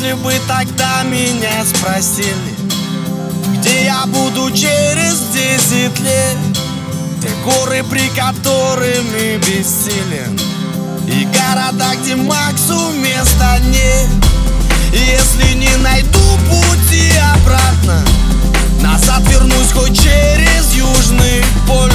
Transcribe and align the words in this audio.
Если 0.00 0.14
бы 0.14 0.32
тогда 0.48 1.02
меня 1.02 1.62
спросили 1.62 2.56
Где 3.58 3.84
я 3.84 4.06
буду 4.06 4.50
через 4.50 5.18
десять 5.34 6.00
лет? 6.00 6.38
Те 7.20 7.28
горы, 7.44 7.84
при 7.84 8.08
которыми 8.08 9.36
бессилен 9.36 10.40
И 11.06 11.26
города, 11.26 11.94
где 12.00 12.16
Максу 12.16 12.92
места 12.92 13.58
нет. 13.58 14.08
Если 14.90 15.52
не 15.52 15.76
найду 15.82 16.38
пути 16.48 17.12
обратно 17.34 18.02
Назад 18.80 19.20
вернусь 19.28 19.72
хоть 19.74 20.00
через 20.00 20.72
Южный 20.72 21.44
полюс. 21.68 21.92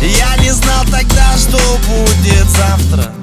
Я 0.00 0.42
не 0.42 0.50
знал 0.50 0.82
тогда, 0.90 1.36
что 1.36 1.58
будет 1.88 2.48
завтра 2.48 3.17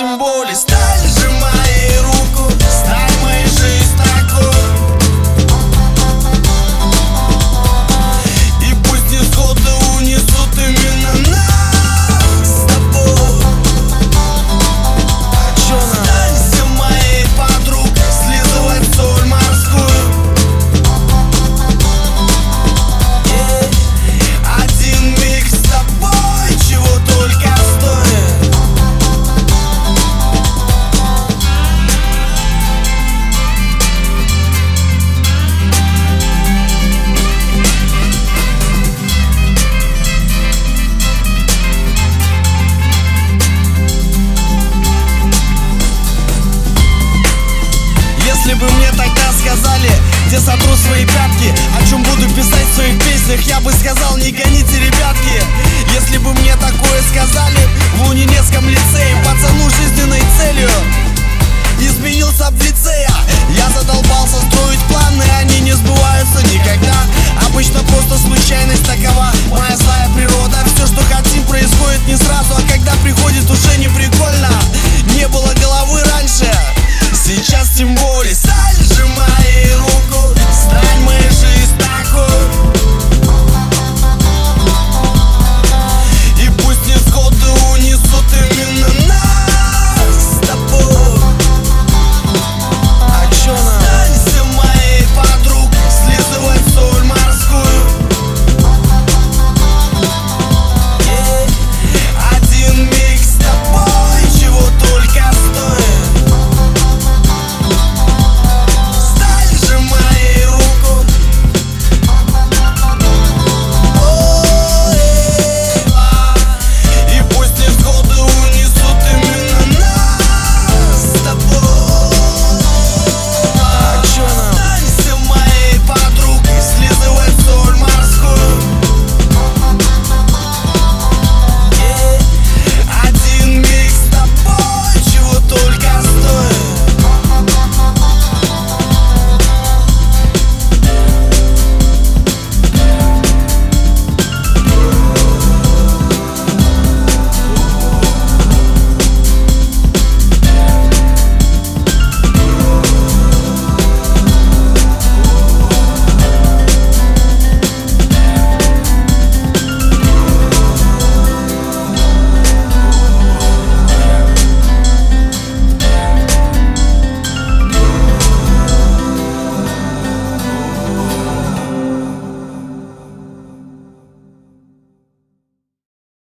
тем 0.00 0.16
более 0.16 0.56
сталь 0.56 1.19
сотру 50.40 50.74
свои 50.76 51.04
пятки. 51.04 51.52
О 51.78 51.86
чем 51.88 52.02
буду 52.02 52.26
писать 52.34 52.66
в 52.72 52.74
своих 52.74 52.98
песнях 52.98 53.40
Я 53.42 53.60
бы 53.60 53.72
сказал, 53.72 54.16
не 54.16 54.32
гоните, 54.32 54.78
ребятки. 54.78 55.36
Если 55.94 56.18
бы 56.18 56.32
мне 56.34 56.54
такое 56.56 57.00
сказали 57.10 57.68
В 57.96 58.08
Лунинецком 58.08 58.66
лицее 58.68 59.16
Пацану 59.24 59.68
жизненной 59.70 60.22
целью. 60.38 60.70
Изменился 61.78 62.50
в 62.50 62.62
лицея 62.62 63.10
Я. 63.56 63.68
Задолбался 63.70 64.38
строить 64.48 64.80
планы 64.88 65.24
Они 65.40 65.60
не 65.60 65.72
сбываются 65.72 66.42
никогда. 66.52 66.96
Обычно 67.46 67.80
просто 67.84 68.16
случайность 68.18 68.86
такова. 68.86 69.32
Моя 69.50 69.76
злая 69.76 70.08
природа 70.16 70.58
Все, 70.74 70.86
что 70.86 71.02
хотим, 71.12 71.44
происходит 71.44 72.06
не 72.06 72.16
сразу. 72.16 72.54
А 72.56 72.62
когда 72.70 72.92
приходит, 73.02 73.50
уже 73.50 73.76
не 73.78 73.88
прикольно. 73.88 74.49